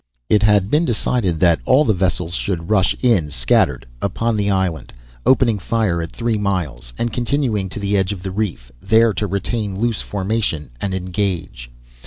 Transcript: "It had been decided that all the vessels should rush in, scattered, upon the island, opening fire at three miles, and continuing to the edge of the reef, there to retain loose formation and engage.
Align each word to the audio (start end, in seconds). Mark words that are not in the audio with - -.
"It 0.29 0.41
had 0.41 0.71
been 0.71 0.83
decided 0.83 1.39
that 1.41 1.59
all 1.63 1.85
the 1.85 1.93
vessels 1.93 2.33
should 2.33 2.71
rush 2.71 2.95
in, 3.03 3.29
scattered, 3.29 3.85
upon 4.01 4.35
the 4.35 4.49
island, 4.49 4.93
opening 5.27 5.59
fire 5.59 6.01
at 6.01 6.11
three 6.11 6.39
miles, 6.39 6.91
and 6.97 7.13
continuing 7.13 7.69
to 7.69 7.79
the 7.79 7.95
edge 7.95 8.11
of 8.11 8.23
the 8.23 8.31
reef, 8.31 8.71
there 8.81 9.13
to 9.13 9.27
retain 9.27 9.77
loose 9.77 10.01
formation 10.01 10.71
and 10.81 10.95
engage. 10.95 11.69